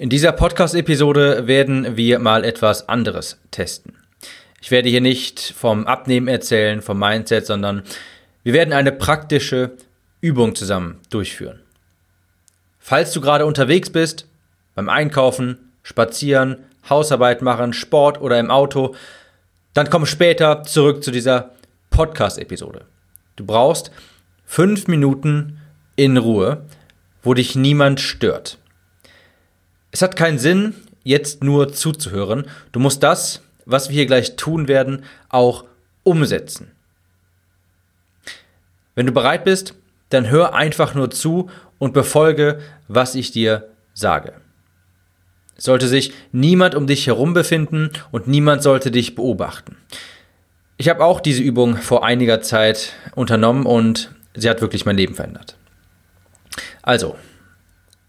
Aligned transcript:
In 0.00 0.10
dieser 0.10 0.30
Podcast-Episode 0.30 1.48
werden 1.48 1.96
wir 1.96 2.20
mal 2.20 2.44
etwas 2.44 2.88
anderes 2.88 3.40
testen. 3.50 3.94
Ich 4.60 4.70
werde 4.70 4.88
hier 4.88 5.00
nicht 5.00 5.40
vom 5.40 5.88
Abnehmen 5.88 6.28
erzählen, 6.28 6.82
vom 6.82 7.00
Mindset, 7.00 7.46
sondern 7.46 7.82
wir 8.44 8.52
werden 8.52 8.72
eine 8.72 8.92
praktische 8.92 9.72
Übung 10.20 10.54
zusammen 10.54 11.00
durchführen. 11.10 11.58
Falls 12.78 13.10
du 13.10 13.20
gerade 13.20 13.44
unterwegs 13.44 13.90
bist, 13.90 14.28
beim 14.76 14.88
Einkaufen, 14.88 15.72
Spazieren, 15.82 16.58
Hausarbeit 16.88 17.42
machen, 17.42 17.72
Sport 17.72 18.20
oder 18.20 18.38
im 18.38 18.52
Auto, 18.52 18.94
dann 19.74 19.90
komm 19.90 20.06
später 20.06 20.62
zurück 20.62 21.02
zu 21.02 21.10
dieser 21.10 21.54
Podcast-Episode. 21.90 22.84
Du 23.34 23.44
brauchst 23.44 23.90
fünf 24.44 24.86
Minuten 24.86 25.58
in 25.96 26.18
Ruhe, 26.18 26.66
wo 27.24 27.34
dich 27.34 27.56
niemand 27.56 27.98
stört. 27.98 28.58
Es 29.98 30.02
hat 30.02 30.14
keinen 30.14 30.38
Sinn, 30.38 30.74
jetzt 31.02 31.42
nur 31.42 31.72
zuzuhören. 31.72 32.46
Du 32.70 32.78
musst 32.78 33.02
das, 33.02 33.42
was 33.64 33.88
wir 33.88 33.94
hier 33.94 34.06
gleich 34.06 34.36
tun 34.36 34.68
werden, 34.68 35.02
auch 35.28 35.64
umsetzen. 36.04 36.70
Wenn 38.94 39.06
du 39.06 39.12
bereit 39.12 39.42
bist, 39.42 39.74
dann 40.10 40.30
hör 40.30 40.54
einfach 40.54 40.94
nur 40.94 41.10
zu 41.10 41.50
und 41.80 41.94
befolge, 41.94 42.60
was 42.86 43.16
ich 43.16 43.32
dir 43.32 43.70
sage. 43.92 44.34
Es 45.56 45.64
sollte 45.64 45.88
sich 45.88 46.12
niemand 46.30 46.76
um 46.76 46.86
dich 46.86 47.08
herum 47.08 47.34
befinden 47.34 47.90
und 48.12 48.28
niemand 48.28 48.62
sollte 48.62 48.92
dich 48.92 49.16
beobachten. 49.16 49.76
Ich 50.76 50.88
habe 50.88 51.02
auch 51.02 51.20
diese 51.20 51.42
Übung 51.42 51.76
vor 51.76 52.04
einiger 52.04 52.40
Zeit 52.40 52.92
unternommen 53.16 53.66
und 53.66 54.14
sie 54.32 54.48
hat 54.48 54.60
wirklich 54.60 54.86
mein 54.86 54.96
Leben 54.96 55.16
verändert. 55.16 55.56
Also, 56.82 57.16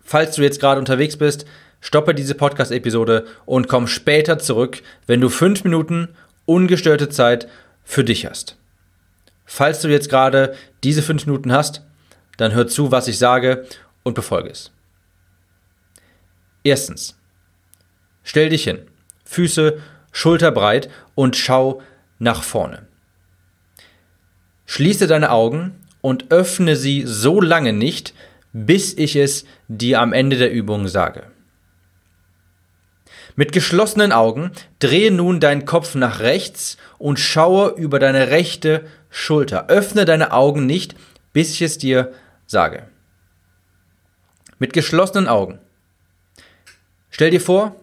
falls 0.03 0.35
du 0.35 0.44
jetzt 0.44 0.59
gerade 0.59 0.80
unterwegs 0.80 1.17
bist, 1.17 1.47
stoppe 1.81 2.13
diese 2.13 2.35
Podcast-Episode 2.35 3.25
und 3.45 3.67
komm 3.67 3.88
später 3.88 4.39
zurück, 4.39 4.81
wenn 5.07 5.21
du 5.21 5.30
fünf 5.30 5.63
Minuten 5.63 6.09
ungestörte 6.45 7.09
Zeit 7.09 7.47
für 7.83 8.03
dich 8.03 8.25
hast. 8.25 8.58
Falls 9.45 9.81
du 9.81 9.88
jetzt 9.88 10.09
gerade 10.09 10.55
diese 10.83 11.02
fünf 11.02 11.25
Minuten 11.25 11.52
hast, 11.52 11.83
dann 12.38 12.53
hör 12.53 12.67
zu, 12.67 12.91
was 12.91 13.07
ich 13.07 13.17
sage 13.17 13.66
und 14.03 14.13
befolge 14.13 14.50
es. 14.50 14.72
Erstens, 16.63 17.17
stell 18.23 18.50
dich 18.50 18.63
hin, 18.63 18.80
Füße 19.25 19.80
schulterbreit 20.11 20.89
und 21.16 21.35
schau 21.35 21.81
nach 22.17 22.44
vorne. 22.44 22.88
Schließe 24.66 25.07
deine 25.07 25.31
Augen 25.31 25.80
und 26.02 26.31
öffne 26.31 26.75
sie 26.75 27.03
so 27.05 27.41
lange 27.41 27.73
nicht, 27.73 28.13
bis 28.53 28.94
ich 28.94 29.16
es 29.16 29.45
dir 29.67 30.00
am 30.02 30.13
Ende 30.13 30.38
der 30.38 30.52
Übung 30.52 30.88
sage. 30.88 31.28
Mit 33.39 33.53
geschlossenen 33.53 34.11
Augen 34.11 34.51
drehe 34.79 35.11
nun 35.11 35.39
deinen 35.39 35.63
Kopf 35.63 35.95
nach 35.95 36.19
rechts 36.19 36.75
und 36.97 37.21
schaue 37.21 37.69
über 37.69 37.97
deine 37.97 38.31
rechte 38.31 38.83
Schulter. 39.09 39.69
Öffne 39.69 40.03
deine 40.03 40.33
Augen 40.33 40.65
nicht, 40.65 40.95
bis 41.31 41.53
ich 41.53 41.61
es 41.61 41.77
dir 41.77 42.11
sage. 42.47 42.89
Mit 44.57 44.73
geschlossenen 44.73 45.29
Augen. 45.29 45.59
Stell 47.11 47.31
dir 47.31 47.39
vor, 47.39 47.77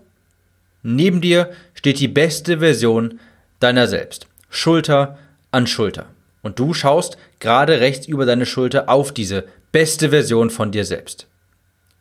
neben 0.82 1.22
dir 1.22 1.50
steht 1.72 2.00
die 2.00 2.08
beste 2.08 2.58
Version 2.58 3.18
deiner 3.58 3.88
selbst. 3.88 4.27
Schulter 4.50 5.16
an 5.52 5.66
Schulter. 5.66 6.04
Und 6.42 6.58
du 6.58 6.74
schaust 6.74 7.16
gerade 7.40 7.80
rechts 7.80 8.06
über 8.06 8.27
deine 8.27 8.44
Schulter 8.44 8.90
auf 8.90 9.14
diese 9.14 9.46
beste 9.72 10.10
Version 10.10 10.50
von 10.50 10.70
dir 10.70 10.84
selbst. 10.84 11.28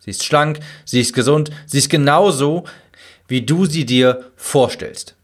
Sie 0.06 0.12
ist 0.12 0.24
schlank, 0.24 0.60
sie 0.86 1.02
ist 1.02 1.14
gesund, 1.14 1.50
sie 1.66 1.80
ist 1.80 1.90
genauso, 1.90 2.66
wie 3.28 3.42
du 3.42 3.66
sie 3.66 3.86
dir 3.86 4.32
vorstellst. 4.36 5.16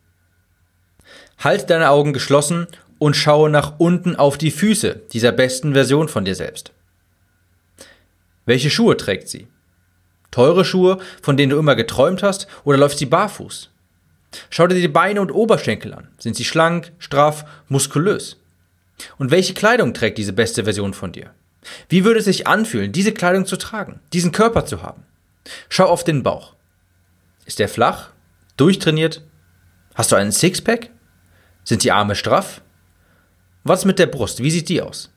Halt 1.39 1.69
deine 1.69 1.89
Augen 1.89 2.13
geschlossen 2.13 2.67
und 2.99 3.15
schaue 3.15 3.49
nach 3.49 3.79
unten 3.79 4.15
auf 4.15 4.37
die 4.37 4.51
Füße 4.51 5.01
dieser 5.11 5.31
besten 5.31 5.73
Version 5.73 6.07
von 6.07 6.25
dir 6.25 6.35
selbst. 6.35 6.71
Welche 8.45 8.69
Schuhe 8.69 8.97
trägt 8.97 9.29
sie? 9.29 9.47
Teure 10.29 10.63
Schuhe, 10.63 10.99
von 11.21 11.35
denen 11.35 11.49
du 11.49 11.57
immer 11.57 11.75
geträumt 11.75 12.23
hast, 12.23 12.47
oder 12.63 12.77
läuft 12.77 12.97
sie 12.97 13.05
barfuß? 13.05 13.69
Schau 14.49 14.67
dir 14.67 14.79
die 14.79 14.87
Beine 14.87 15.21
und 15.21 15.31
Oberschenkel 15.31 15.93
an. 15.93 16.07
Sind 16.17 16.35
sie 16.35 16.45
schlank, 16.45 16.93
straff, 16.99 17.45
muskulös? 17.67 18.37
Und 19.17 19.31
welche 19.31 19.53
Kleidung 19.53 19.93
trägt 19.93 20.17
diese 20.17 20.33
beste 20.33 20.63
Version 20.63 20.93
von 20.93 21.11
dir? 21.11 21.31
Wie 21.89 22.05
würde 22.05 22.19
es 22.19 22.25
sich 22.25 22.47
anfühlen, 22.47 22.91
diese 22.91 23.11
Kleidung 23.11 23.45
zu 23.45 23.57
tragen, 23.57 23.99
diesen 24.13 24.31
Körper 24.31 24.65
zu 24.65 24.81
haben? 24.83 25.03
Schau 25.69 25.85
auf 25.85 26.03
den 26.03 26.23
Bauch. 26.23 26.53
Ist 27.51 27.59
der 27.59 27.67
flach? 27.67 28.11
Durchtrainiert? 28.55 29.23
Hast 29.93 30.13
du 30.13 30.15
einen 30.15 30.31
Sixpack? 30.31 30.89
Sind 31.65 31.83
die 31.83 31.91
Arme 31.91 32.15
straff? 32.15 32.61
Was 33.65 33.83
mit 33.83 33.99
der 33.99 34.05
Brust? 34.05 34.41
Wie 34.41 34.49
sieht 34.49 34.69
die 34.69 34.81
aus? 34.81 35.11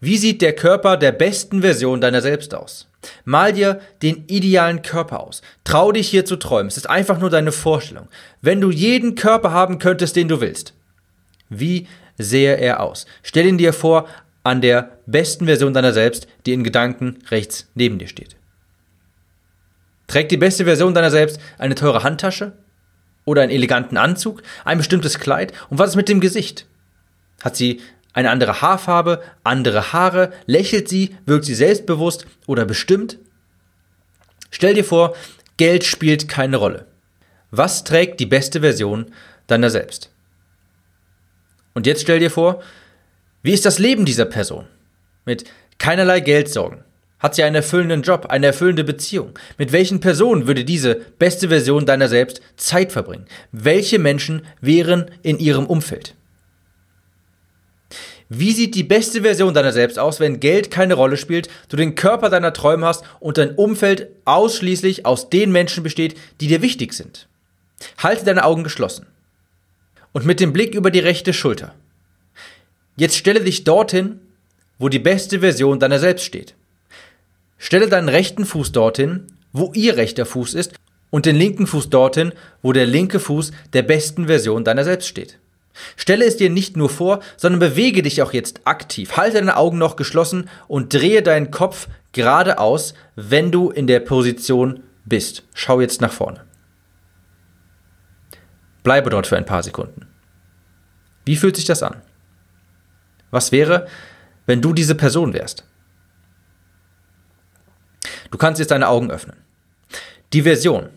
Wie 0.00 0.16
sieht 0.16 0.40
der 0.40 0.54
Körper 0.54 0.96
der 0.96 1.12
besten 1.12 1.60
Version 1.60 2.00
deiner 2.00 2.22
selbst 2.22 2.54
aus? 2.54 2.88
Mal 3.26 3.52
dir 3.52 3.82
den 4.00 4.24
idealen 4.26 4.80
Körper 4.80 5.20
aus. 5.20 5.42
Trau 5.64 5.92
dich 5.92 6.08
hier 6.08 6.24
zu 6.24 6.36
träumen. 6.36 6.68
Es 6.68 6.78
ist 6.78 6.88
einfach 6.88 7.18
nur 7.18 7.28
deine 7.28 7.52
Vorstellung. 7.52 8.08
Wenn 8.40 8.62
du 8.62 8.70
jeden 8.70 9.14
Körper 9.14 9.52
haben 9.52 9.78
könntest, 9.78 10.16
den 10.16 10.28
du 10.28 10.40
willst. 10.40 10.72
Wie 11.50 11.88
sähe 12.16 12.56
er 12.56 12.80
aus? 12.80 13.04
Stell 13.22 13.44
ihn 13.44 13.58
dir 13.58 13.74
vor 13.74 14.08
an 14.44 14.62
der 14.62 14.96
besten 15.04 15.44
Version 15.44 15.74
deiner 15.74 15.92
selbst, 15.92 16.26
die 16.46 16.54
in 16.54 16.64
Gedanken 16.64 17.18
rechts 17.30 17.68
neben 17.74 17.98
dir 17.98 18.08
steht. 18.08 18.34
Trägt 20.12 20.30
die 20.30 20.36
beste 20.36 20.66
Version 20.66 20.92
deiner 20.92 21.10
selbst 21.10 21.40
eine 21.56 21.74
teure 21.74 22.02
Handtasche? 22.02 22.52
Oder 23.24 23.40
einen 23.40 23.50
eleganten 23.50 23.96
Anzug? 23.96 24.42
Ein 24.62 24.76
bestimmtes 24.76 25.18
Kleid? 25.18 25.54
Und 25.70 25.78
was 25.78 25.88
ist 25.88 25.96
mit 25.96 26.10
dem 26.10 26.20
Gesicht? 26.20 26.66
Hat 27.42 27.56
sie 27.56 27.80
eine 28.12 28.28
andere 28.28 28.60
Haarfarbe, 28.60 29.22
andere 29.42 29.94
Haare? 29.94 30.34
Lächelt 30.44 30.90
sie? 30.90 31.16
Wirkt 31.24 31.46
sie 31.46 31.54
selbstbewusst 31.54 32.26
oder 32.46 32.66
bestimmt? 32.66 33.16
Stell 34.50 34.74
dir 34.74 34.84
vor, 34.84 35.16
Geld 35.56 35.82
spielt 35.82 36.28
keine 36.28 36.58
Rolle. 36.58 36.84
Was 37.50 37.82
trägt 37.82 38.20
die 38.20 38.26
beste 38.26 38.60
Version 38.60 39.06
deiner 39.46 39.70
selbst? 39.70 40.10
Und 41.72 41.86
jetzt 41.86 42.02
stell 42.02 42.18
dir 42.18 42.30
vor, 42.30 42.62
wie 43.42 43.54
ist 43.54 43.64
das 43.64 43.78
Leben 43.78 44.04
dieser 44.04 44.26
Person? 44.26 44.66
Mit 45.24 45.44
keinerlei 45.78 46.20
Geldsorgen, 46.20 46.84
hat 47.22 47.36
sie 47.36 47.44
einen 47.44 47.54
erfüllenden 47.54 48.02
Job, 48.02 48.26
eine 48.28 48.46
erfüllende 48.46 48.84
Beziehung? 48.84 49.38
Mit 49.56 49.70
welchen 49.70 50.00
Personen 50.00 50.48
würde 50.48 50.64
diese 50.64 50.96
beste 51.18 51.48
Version 51.48 51.86
deiner 51.86 52.08
selbst 52.08 52.42
Zeit 52.56 52.90
verbringen? 52.92 53.26
Welche 53.52 54.00
Menschen 54.00 54.42
wären 54.60 55.10
in 55.22 55.38
ihrem 55.38 55.66
Umfeld? 55.66 56.14
Wie 58.28 58.52
sieht 58.52 58.74
die 58.74 58.82
beste 58.82 59.22
Version 59.22 59.52
deiner 59.54 59.72
selbst 59.72 59.98
aus, 59.98 60.18
wenn 60.18 60.40
Geld 60.40 60.70
keine 60.70 60.94
Rolle 60.94 61.18
spielt, 61.18 61.48
du 61.68 61.76
den 61.76 61.94
Körper 61.94 62.30
deiner 62.30 62.54
Träume 62.54 62.86
hast 62.86 63.04
und 63.20 63.38
dein 63.38 63.54
Umfeld 63.54 64.08
ausschließlich 64.24 65.04
aus 65.06 65.28
den 65.28 65.52
Menschen 65.52 65.82
besteht, 65.82 66.18
die 66.40 66.46
dir 66.46 66.62
wichtig 66.62 66.94
sind? 66.94 67.28
Halte 67.98 68.24
deine 68.24 68.44
Augen 68.44 68.64
geschlossen 68.64 69.06
und 70.12 70.24
mit 70.24 70.40
dem 70.40 70.52
Blick 70.52 70.74
über 70.74 70.90
die 70.90 71.00
rechte 71.00 71.32
Schulter. 71.32 71.74
Jetzt 72.96 73.16
stelle 73.16 73.40
dich 73.40 73.64
dorthin, 73.64 74.20
wo 74.78 74.88
die 74.88 74.98
beste 74.98 75.40
Version 75.40 75.78
deiner 75.78 75.98
selbst 75.98 76.24
steht. 76.24 76.54
Stelle 77.64 77.88
deinen 77.88 78.08
rechten 78.08 78.44
Fuß 78.44 78.72
dorthin, 78.72 79.28
wo 79.52 79.70
ihr 79.72 79.96
rechter 79.96 80.26
Fuß 80.26 80.54
ist, 80.54 80.72
und 81.10 81.26
den 81.26 81.36
linken 81.36 81.68
Fuß 81.68 81.90
dorthin, 81.90 82.32
wo 82.60 82.72
der 82.72 82.86
linke 82.86 83.20
Fuß 83.20 83.52
der 83.72 83.82
besten 83.82 84.26
Version 84.26 84.64
deiner 84.64 84.82
selbst 84.82 85.06
steht. 85.06 85.38
Stelle 85.96 86.24
es 86.24 86.36
dir 86.36 86.50
nicht 86.50 86.76
nur 86.76 86.90
vor, 86.90 87.20
sondern 87.36 87.60
bewege 87.60 88.02
dich 88.02 88.20
auch 88.20 88.32
jetzt 88.32 88.62
aktiv. 88.64 89.16
Halte 89.16 89.36
deine 89.36 89.56
Augen 89.56 89.78
noch 89.78 89.94
geschlossen 89.94 90.48
und 90.66 90.92
drehe 90.92 91.22
deinen 91.22 91.52
Kopf 91.52 91.86
geradeaus, 92.10 92.94
wenn 93.14 93.52
du 93.52 93.70
in 93.70 93.86
der 93.86 94.00
Position 94.00 94.82
bist. 95.04 95.44
Schau 95.54 95.80
jetzt 95.80 96.00
nach 96.00 96.12
vorne. 96.12 96.44
Bleibe 98.82 99.08
dort 99.08 99.28
für 99.28 99.36
ein 99.36 99.46
paar 99.46 99.62
Sekunden. 99.62 100.08
Wie 101.24 101.36
fühlt 101.36 101.54
sich 101.54 101.66
das 101.66 101.84
an? 101.84 102.02
Was 103.30 103.52
wäre, 103.52 103.86
wenn 104.46 104.60
du 104.60 104.72
diese 104.72 104.96
Person 104.96 105.32
wärst? 105.32 105.64
Du 108.32 108.38
kannst 108.38 108.58
jetzt 108.58 108.70
deine 108.70 108.88
Augen 108.88 109.10
öffnen. 109.10 109.36
Die 110.32 110.42
Version, 110.42 110.88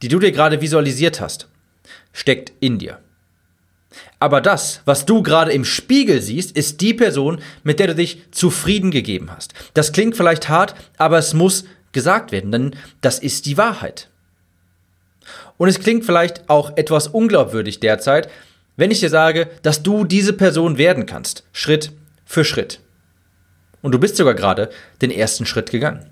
die 0.00 0.08
du 0.08 0.18
dir 0.18 0.32
gerade 0.32 0.60
visualisiert 0.60 1.20
hast, 1.20 1.48
steckt 2.12 2.52
in 2.60 2.78
dir. 2.78 3.00
Aber 4.20 4.40
das, 4.40 4.82
was 4.84 5.04
du 5.04 5.22
gerade 5.22 5.52
im 5.52 5.64
Spiegel 5.64 6.22
siehst, 6.22 6.56
ist 6.56 6.80
die 6.80 6.94
Person, 6.94 7.40
mit 7.64 7.80
der 7.80 7.88
du 7.88 7.94
dich 7.96 8.22
zufrieden 8.30 8.90
gegeben 8.90 9.30
hast. 9.34 9.52
Das 9.74 9.92
klingt 9.92 10.16
vielleicht 10.16 10.48
hart, 10.48 10.74
aber 10.96 11.18
es 11.18 11.34
muss 11.34 11.64
gesagt 11.92 12.30
werden, 12.30 12.52
denn 12.52 12.76
das 13.00 13.18
ist 13.18 13.46
die 13.46 13.58
Wahrheit. 13.58 14.08
Und 15.56 15.68
es 15.68 15.80
klingt 15.80 16.04
vielleicht 16.04 16.48
auch 16.48 16.76
etwas 16.76 17.08
unglaubwürdig 17.08 17.80
derzeit, 17.80 18.30
wenn 18.76 18.90
ich 18.90 19.00
dir 19.00 19.10
sage, 19.10 19.50
dass 19.62 19.82
du 19.82 20.04
diese 20.04 20.34
Person 20.34 20.78
werden 20.78 21.06
kannst, 21.06 21.44
Schritt 21.52 21.90
für 22.24 22.44
Schritt. 22.44 22.80
Und 23.82 23.92
du 23.92 23.98
bist 23.98 24.16
sogar 24.16 24.34
gerade 24.34 24.70
den 25.00 25.10
ersten 25.10 25.46
Schritt 25.46 25.70
gegangen. 25.70 26.10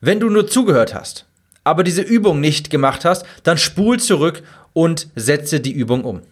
Wenn 0.00 0.20
du 0.20 0.28
nur 0.30 0.46
zugehört 0.46 0.94
hast, 0.94 1.26
aber 1.64 1.84
diese 1.84 2.02
Übung 2.02 2.40
nicht 2.40 2.70
gemacht 2.70 3.04
hast, 3.04 3.24
dann 3.42 3.58
spul 3.58 3.98
zurück 3.98 4.42
und 4.72 5.08
setze 5.16 5.60
die 5.60 5.72
Übung 5.72 6.04
um. 6.04 6.22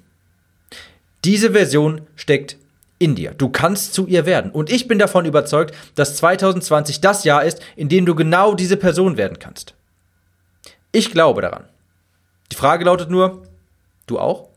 Diese 1.25 1.53
Version 1.53 2.03
steckt 2.15 2.57
in 2.99 3.15
dir. 3.15 3.33
Du 3.33 3.49
kannst 3.49 3.93
zu 3.93 4.07
ihr 4.07 4.25
werden. 4.27 4.51
Und 4.51 4.71
ich 4.71 4.89
bin 4.89 4.99
davon 4.99 5.25
überzeugt, 5.25 5.75
dass 5.95 6.17
2020 6.17 7.01
das 7.01 7.25
Jahr 7.25 7.45
ist, 7.45 7.61
in 7.75 7.89
dem 7.89 8.07
du 8.07 8.15
genau 8.15 8.55
diese 8.55 8.77
Person 8.77 9.17
werden 9.17 9.39
kannst. 9.39 9.75
Ich 10.93 11.11
glaube 11.11 11.43
daran. 11.43 11.65
Die 12.53 12.57
Frage 12.57 12.85
lautet 12.85 13.11
nur, 13.11 13.43
du 14.07 14.19
auch? 14.19 14.49